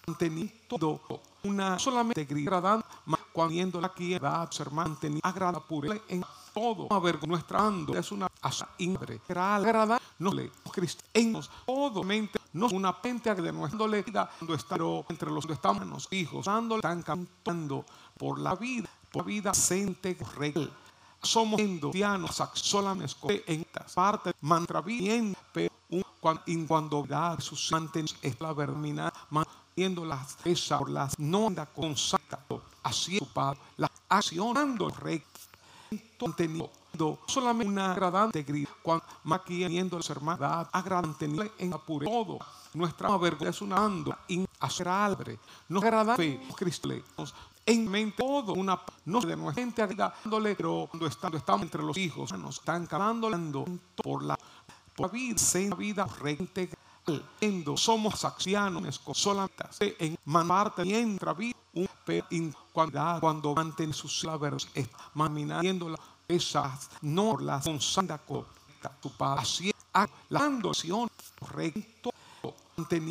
[0.07, 2.85] manteniendo una solamente gritando
[3.33, 8.27] cuando la quiera ser mantenido agrada pura en todo a ver nuestra ando es una
[8.41, 14.77] asa ingre agrada no le cristianos todo mente no una pente nuestra vida cuando está
[15.09, 17.85] entre los que estamos hijos dando están cantando
[18.17, 20.71] por la vida por la vida sente real
[21.21, 25.71] somos cristianos solamente en estas partes mantra bien pero
[26.67, 29.13] cuando da sus mantenidos es la verdad
[29.75, 33.19] viendo las esa por las no anda con saco así
[33.77, 35.39] la accionando recto
[36.17, 36.71] contenido
[37.27, 41.25] solamente una agradante grita cuando maquillando las hermanas agradante
[41.57, 42.37] en apure todo.
[42.75, 47.33] Nuestra vergüenza es una ando in aceralbre no agradable cristianos
[47.65, 51.97] en mente todo una no de nuestra gente agregándole pero cuando estamos, estamos entre los
[51.97, 53.29] hijos nos están cavando
[54.03, 54.37] por la
[54.95, 56.61] por la vida sin vida recta
[57.75, 64.67] somos acciones solamente en manarte y entra vida un cuando cuando manten sus labios
[65.13, 67.61] maminando la esas no la
[68.85, 69.61] consanda tu paz
[70.29, 71.09] la andoción
[71.53, 72.11] recto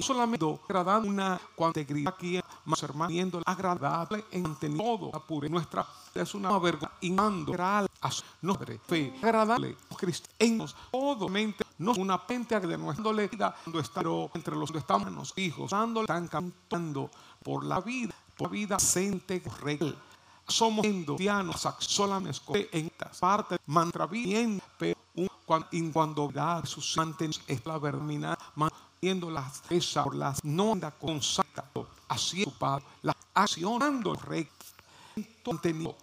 [0.02, 6.92] solamente agradando una cuantegría aquí más hermaniendo agradable en todo apure nuestra es una vergüenza
[7.00, 7.54] inando
[8.42, 14.02] nombre fe agradable cristianos todo mente no una pente de nuestra vida cuando está
[14.34, 17.10] entre los que estamos hijos dando tan cantando
[17.42, 19.96] por la vida por vida sente real
[20.46, 24.06] somos cristianos solamente en estas partes mantra
[25.14, 25.30] pero
[25.92, 31.22] cuando, da sus mantenidos es la vermina manteniendo las esas por las no anda con
[31.22, 32.44] saco así
[33.02, 34.64] la accionando recto
[35.44, 35.94] contenido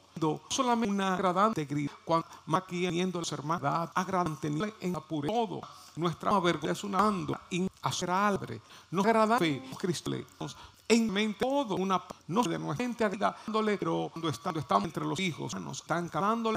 [0.50, 5.62] solamente una agradante grita cuando maquillando las hermanas agradante en apure todo
[5.95, 10.56] nuestra vergüenza es una ando in aceralbre no agradable cristianos
[10.88, 15.19] en mente todo una no de nuestra gente agregándole pero cuando estamos, estamos entre los
[15.19, 16.52] hijos nos están cavando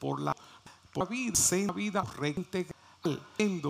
[0.00, 0.35] por la
[0.96, 2.58] por la vida sin vida recta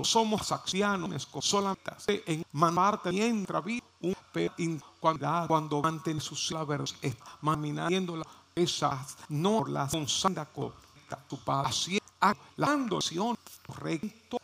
[0.04, 6.94] somos acciones solamente en manarte y entra vida un cuando cuando mantén sus labios
[7.42, 8.22] maminando
[8.54, 10.46] esas no las consanda
[11.28, 11.88] tu paz
[12.56, 13.36] la andoción
[13.80, 14.38] recto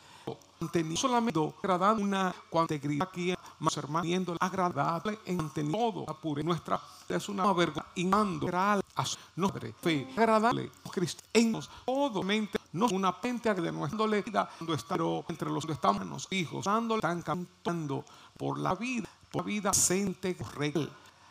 [0.61, 7.53] manteniendo solamente agradando una cuantegría aquí más hermano agradable en todo apure nuestra es una
[7.53, 9.75] vergüenza inando nombre.
[9.81, 14.97] Fe agradable cristianos todo mente no una pente de nuestra vida cuando está
[15.29, 18.05] entre los que estamos hijos dando están cantando
[18.37, 20.91] por la vida por vida sente real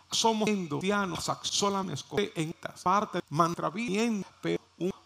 [0.10, 4.60] somos cristianos solamente en estas partes mantra bien pero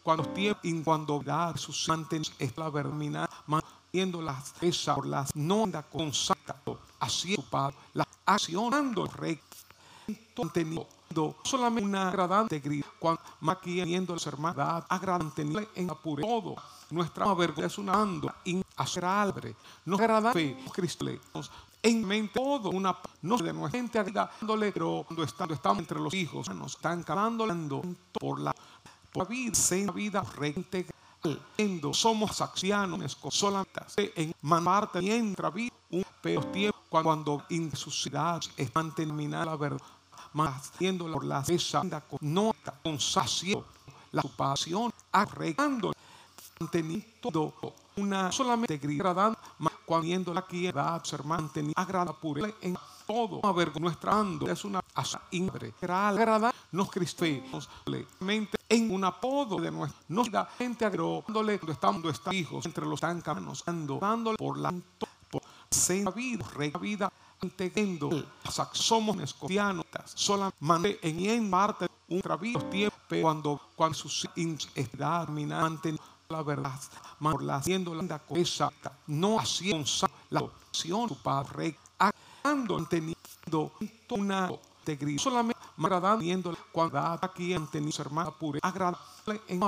[0.04, 5.64] cuando tiempo cuando da sus mantenidos es la vermina manteniendo las esas por las no
[5.64, 7.36] anda con saco así
[7.94, 9.58] la accionando recto
[10.36, 10.88] contenido
[11.44, 16.56] solamente una agradante grita cuando maquillando las hermanas agradante en apure todo
[16.92, 23.38] nuestra vergüenza es una ando in aceralbre no agradable cristianos en mente todo una no
[23.38, 27.46] de nuestra gente agregándole pero cuando estamos, estamos entre los hijos nos están cavando
[28.20, 28.54] por la
[29.12, 30.80] por la vida sin vida recta
[31.94, 38.94] somos acciones solamente en manarte y entra vida un pero tiempo cuando sus ciudades están
[38.94, 39.82] terminando la verdad
[40.36, 41.82] más viendo por la esa
[42.20, 42.52] no
[42.84, 43.64] con sacio
[44.12, 45.94] la ocupación arreglando
[46.60, 49.38] manteniendo una solamente gritando
[49.86, 52.78] cuando la quiera ser mantenido agrada pura en
[53.08, 57.70] todo a ver nuestra ando es una asa ingre agrada nos cristianos
[58.20, 63.00] mente en un apodo de nuestra nos da gente agrándole cuando estamos hijos entre los
[63.00, 64.74] tan caminos ando dándole por la
[65.30, 65.42] por
[66.16, 66.46] vida
[66.80, 67.12] vida
[67.46, 68.10] entendiendo
[68.74, 74.28] somos escotianos solamente en parte un trabajo tiempo cuando cuando sus
[74.76, 76.80] edad manteniendo la verdad,
[77.20, 78.72] por la haciendo la cosa,
[79.08, 79.86] no haciendo
[80.30, 83.72] la opción su padre, actuando, teniendo
[84.10, 89.00] una integridad, solamente agradando cuando aquí han tenido hermana pura, agradable
[89.48, 89.60] en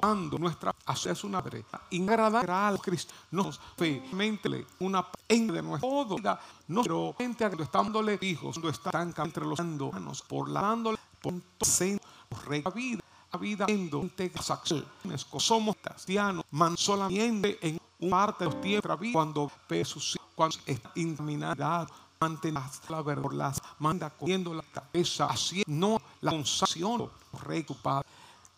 [0.00, 6.04] dando nuestra hacia su madre, ingradable al Cristo, nos fe, mente, una en de nuestra
[6.04, 10.98] vida, no pero gente estamos dándole hijos, cuando están entre los manos, por la dándole,
[11.20, 11.34] por
[12.64, 13.00] la vida
[13.38, 13.90] vida en
[14.50, 20.90] acciones somos cristianos man solamente en una parte de los tiempos cuando pesos cuando está
[20.94, 21.88] inminidad
[22.20, 27.10] mantener la verdad por las manda cogiendo la cabeza así no la consación
[27.44, 28.08] rey tu padre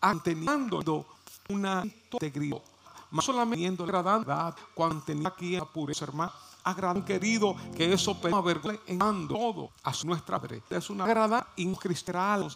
[0.01, 1.05] manteniendo
[1.51, 2.61] una integridad
[3.11, 6.31] más solamente agradando cuando tenía aquí a pureza hermano.
[6.77, 12.47] Gran querido que eso haber en todo a nuestra madre es una agrada incristal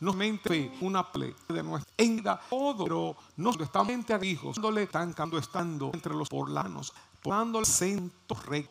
[0.00, 5.38] no mente una ple de nuestra vida todo pero no estamos a hijos dándole tancando
[5.38, 6.92] estando entre los porlanos
[7.24, 8.68] dándole centro rey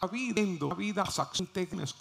[0.00, 1.94] habiendo vida acciones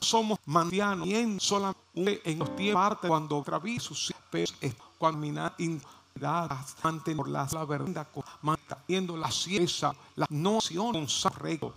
[0.00, 4.54] somos mandianos y en sola en los tiempos cuando traví sus pies
[4.96, 5.26] cuando
[6.82, 8.06] mantener la verdad
[8.42, 11.74] manteniendo la ciencia la noción con sarrego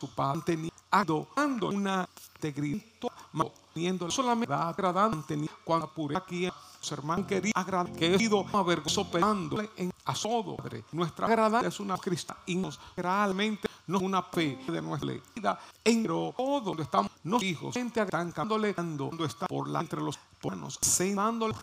[0.00, 2.82] su padre adorando una integridad
[3.32, 5.24] manteniendo solamente agradando
[5.64, 6.48] cuando apure aquí
[6.80, 7.52] su hermano querido
[7.96, 10.56] querido avergonzoso pegando en asodo
[10.92, 15.58] nuestra agrada es una cristiana y nos realmente no es una fe de nuestra vida.
[15.82, 21.46] En todo donde estamos los hijos gente cuando está por la entre los buenos cenando
[21.46, 21.54] el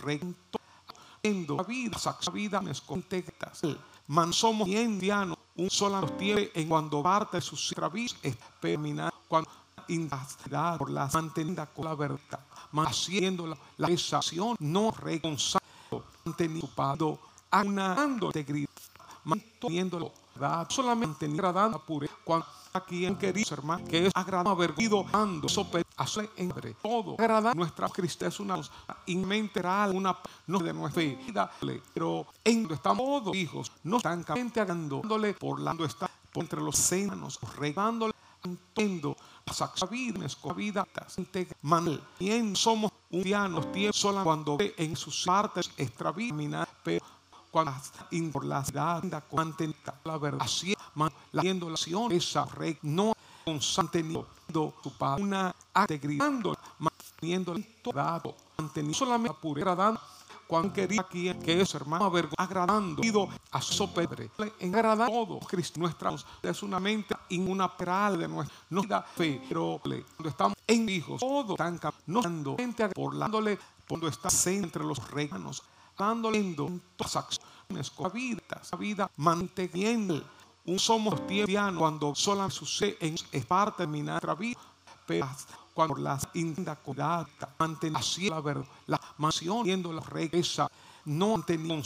[1.26, 3.62] recto la vida, saca vida, contextas.
[4.08, 8.16] Man somos indianos, un solo tiene en cuando parte de sus travis
[8.60, 9.50] terminar cuando
[9.88, 12.40] indacidad por la mantenida con la verdad,
[12.86, 16.70] haciendo la, la exacción no reconciliado, mantenido
[17.52, 18.70] a una integridad,
[19.24, 25.06] manteniendo la verdad, solamente agradando pure cuando aquí en querido hermano que es agradable avergido
[25.98, 27.14] ando hace en todo.
[27.14, 28.60] Agrada nuestra Cristo es una
[29.06, 30.18] inmenteral una
[30.48, 31.52] no de nuestra vida.
[31.94, 38.14] Pero en estamos todos hijos no están dándole por la está entre los senos regándole
[38.44, 39.16] entiendo
[39.46, 39.90] las
[40.56, 40.86] vida
[41.62, 47.04] man bien somos un dianos tiempo solo cuando en sus partes extraviminar pero
[47.52, 47.72] cuando
[48.34, 49.24] por la ciudad
[50.04, 50.76] la verdad así
[51.32, 53.14] la acción esa rey no
[53.46, 58.22] consanteniendo su paz una agregando manteniendo toda
[58.58, 60.00] manteniendo solamente pura dando
[60.48, 64.30] cuando quería aquí que es hermano agradando a su pedre
[64.60, 68.28] en agradar todo Cristo nuestra es una mente en una peral de
[68.70, 74.08] nuestra fe pero cuando estamos en hijos todo tan no dando gente por dándole cuando
[74.08, 75.64] está entre los reinos
[75.98, 78.42] dándole en todas acciones con vida,
[78.78, 80.24] vida manteniendo
[80.66, 84.60] un somos tiempo cuando solo sucede en es parte de nuestra vida,
[85.06, 85.28] pero
[85.74, 87.28] cuando las indacodad
[87.60, 90.68] mantienen así la verdad, la mansión viendo la regresa,
[91.06, 91.82] no han tenido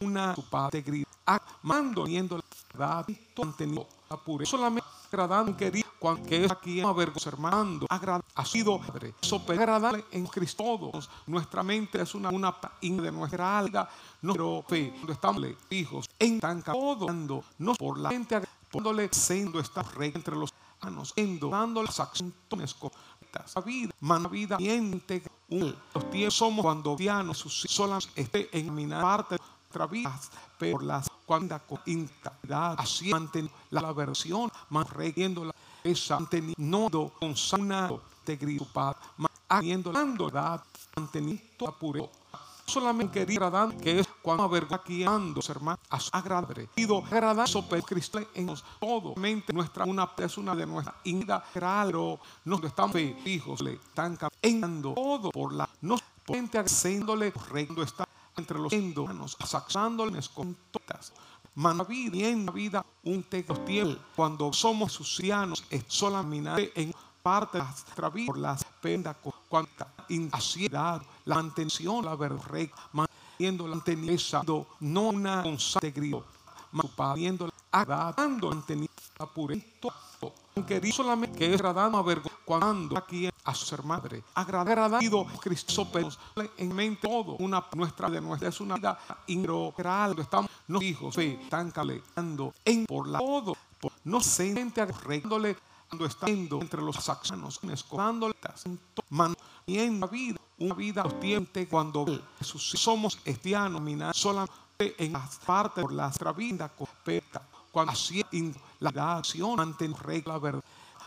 [0.00, 3.06] una integridad, mando viendo la verdad,
[3.40, 7.86] han tenido la pureza, solamente agradando querido, cuando que es aquí avergonzado, hermano,
[8.34, 8.80] ha sido
[9.22, 10.90] eso agradable en Cristo
[11.26, 13.88] nuestra mente es una, una de nuestra alma,
[14.20, 17.06] nuestro fe, cuando estamos hijos, en tan todo,
[17.58, 20.52] no por la mente, poniéndole siendo esta rey entre los
[20.82, 21.14] manos,
[21.50, 27.66] dando las acciones correctas, la vida, man vida, miente, los tiempos somos cuando dianos sus
[27.68, 30.20] solas esté en mi parte nuestra vida,
[30.58, 37.90] pero las cuando con integridad, así manteniendo la versión, manteniendo la esa manteniendo con sana
[38.20, 40.62] integridad, manteniendo la
[40.96, 42.23] manteniendo pureza
[42.66, 44.50] solamente quería que es cuando
[45.06, 45.78] ando hermano,
[46.12, 46.68] agradable.
[46.74, 52.62] Pido agradable per Cristo en todo, mente nuestra, una persona de nuestra vida, pero nos
[52.64, 55.96] estamos hijos, le están cambiando todo por la, no
[56.26, 61.12] gente haciéndole, reino está entre los hermanos, saxándoles con todas.
[61.84, 63.54] vida en la vida un tiempo
[64.16, 66.92] cuando somos sucianos es solamente en
[67.22, 69.16] parte de nuestra vida por las pendas
[69.54, 69.86] cuanta
[70.32, 76.24] ansiedad, la mantención, la verdad, manteniendo la manteniendo no una constante grito,
[76.72, 79.94] manteniendo agradando, manteniendo la pureza,
[80.56, 85.86] aunque solamente que es agradando a ver cuando aquí a ser madre, agradado Cristo
[86.56, 88.98] en mente todo, una nuestra de nuestra es una vida
[89.28, 94.80] integral, estamos los hijos, fe, están calentando en por la todo, por, no se mente
[94.80, 95.56] agregándole
[95.94, 98.34] cuando está entre los saxanos, escondando
[99.10, 99.32] man
[99.64, 102.04] y en la vida, una vida tiente cuando
[102.40, 104.44] somos cristianos, mina sola
[104.76, 107.42] en las partes por la vida completa.
[107.70, 108.24] Cuando así
[108.80, 110.64] la acción manteniendo regla verdad,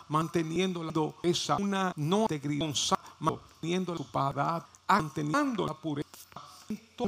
[0.07, 2.73] manteniendo esa una no integridad,
[3.19, 6.07] manteniendo su paz, manteniendo la pureza.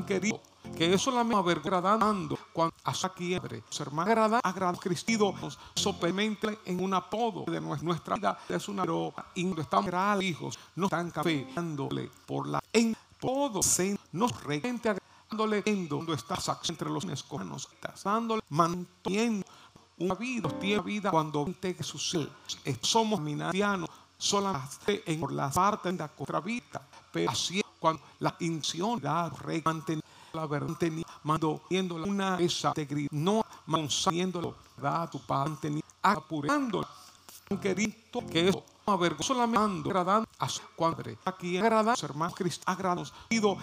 [0.06, 0.42] Querido,
[0.78, 3.64] que eso la misma agradando cuando hasta quiebre.
[3.80, 5.34] Hermano, agrada, agrada Cristo
[5.76, 8.38] sopemente en un apodo de nuestra vida.
[8.50, 9.14] Es una pero
[9.62, 16.52] estamos hijos, no están cafeándole por la en todo se nos regente agradando cuando estás
[16.68, 17.70] entre los escomanos,
[18.04, 19.46] dándole, manteniendo
[20.00, 22.28] una vida, tiene vida cuando te sucede.
[22.82, 29.00] Somos minarianos solamente en por la parte de la contravita, pero así cuando la intención
[29.00, 29.32] da
[29.64, 30.76] manteniendo la verdad
[31.24, 36.86] manteniendo una esa integridad, no manteniendo la tu padre, apurando
[37.58, 41.18] querido que eso avergonzado solamente agradando a su padre.
[41.26, 43.14] Aquí agradamos, hermanos Cristo, agradamos,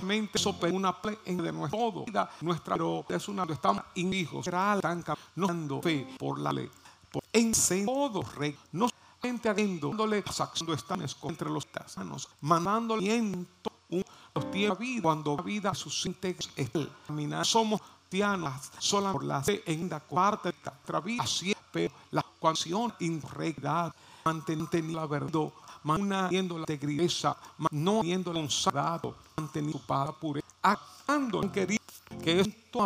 [0.02, 4.44] mente sobre una plena de nuestra todo, vida, nuestra, pero es una, estamos en hijos,
[4.44, 5.04] será tan
[5.34, 6.70] no fe por la ley,
[7.10, 7.52] por en
[7.84, 13.48] todo rey, no solamente dándole sacando están entre los tasanos, mandándole en un
[14.36, 16.36] los vida, cuando la vida suscite
[17.06, 21.92] caminar, somos cristianos sola por la fe en la parte de nuestra vida, así pero
[22.10, 25.48] la canción integridad, manteniendo la verdad,
[25.82, 27.36] manteniendo la integridad,
[27.70, 31.82] viendo un sagrado, manteniendo su pureza, actuando querido,
[32.22, 32.82] que esto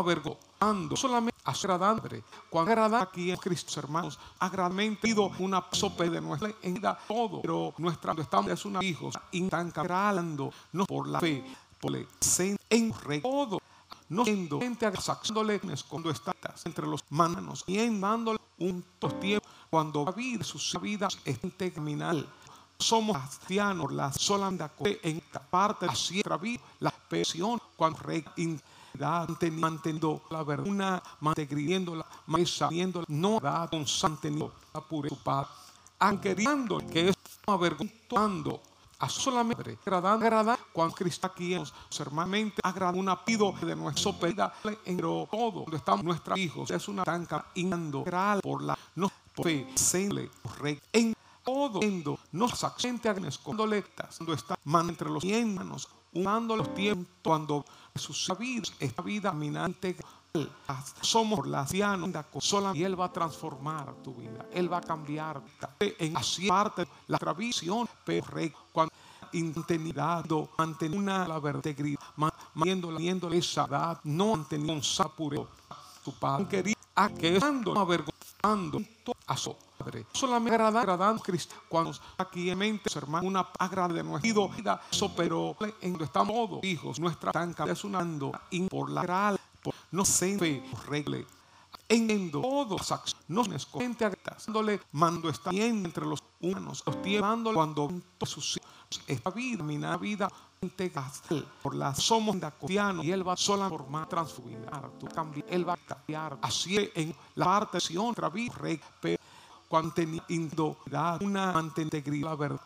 [0.61, 2.09] avergonzando, solamente agradando,
[2.49, 7.75] cuando agrada aquí en Cristo, hermanos, agradamente pido una sope de nuestra vida, todo, pero
[7.79, 11.45] nuestra, estamos es una hijos, intancalando, no por la fe,
[11.81, 12.07] por la
[12.69, 12.93] en
[13.23, 13.59] todo
[14.09, 14.91] no siendo gente
[15.89, 18.85] cuando estás entre los manos y dándole un
[19.21, 20.59] tiempo cuando la vida, su
[21.25, 22.29] es terminal.
[22.77, 27.99] Somos cristianos, la solamente en esta parte de nuestra vida, la presión cuando
[29.41, 35.49] rey manteniendo la verdad, manteniendo la mesa, viendo no da con santeniendo la pureza,
[35.99, 36.35] aunque
[36.91, 38.61] que es avergonzando
[38.99, 41.65] a solamente agradar, agradar cuando Cristo aquí en
[41.99, 44.53] hermanos agrada una pido de nuestra pedida
[44.85, 48.05] en todo cuando estamos nuestros hijos es una tanca inando
[48.43, 49.11] por la no
[49.43, 50.31] fe senle
[50.93, 51.15] en
[51.45, 57.07] todo endo nos accente a escondoletas cuando está man entre los manos humando los tiempos
[57.23, 57.65] cuando
[57.95, 59.97] sus vidas esta vida minante
[61.01, 61.67] somos la
[62.39, 64.47] sola y Él va a transformar tu vida.
[64.53, 65.43] Él va a cambiar
[65.81, 68.27] en así parte la tradición, pero
[68.73, 68.93] cuando
[69.33, 70.25] intimidad,
[70.59, 71.75] ante una la verdad,
[72.55, 75.49] manteniendo esa edad, no manteniendo un sapureo.
[76.05, 78.81] Tu padre quería a que estando avergonzando
[79.27, 80.07] a su padre.
[80.13, 84.81] Solamente agradando a Cristo cuando aquí en mente, hermano, una agrada de nuestra vida,
[85.17, 88.33] pero en estamos todos hijos, nuestra tanca es una ando
[88.69, 89.37] por la
[89.91, 91.27] no se fe, regle
[91.91, 92.95] en todos
[93.29, 94.17] no nos esconde
[94.47, 97.91] dándole mando está bien entre los humanos, los llevando cuando
[98.25, 98.61] sus
[99.07, 100.29] esta vida, mi vida
[101.63, 105.77] por la somos cristianos y él va sola formar transformar tu cambio él va a
[105.79, 108.55] cambiar así en la parte de otra vida
[109.01, 109.20] pero
[109.71, 110.79] cuando teniendo
[111.21, 112.61] una integridad la verdad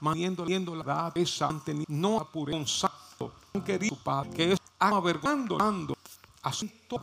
[0.00, 1.48] manteniendo la verdad esa
[1.86, 3.32] no apure un santo
[3.64, 5.96] querido padre que es avergonzando
[6.42, 7.00] asunto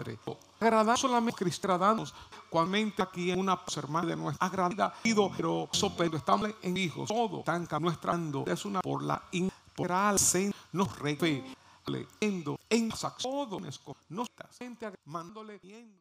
[0.60, 2.14] agradar solamente cristianos
[2.50, 4.94] cualmente aquí en una hermana de nuestra agradida
[5.38, 10.18] pero sopendo estamos en hijos todo tanca nuestra es una por la integral
[10.74, 11.46] nos refe
[11.86, 15.98] leyendo en nos está mandole viendo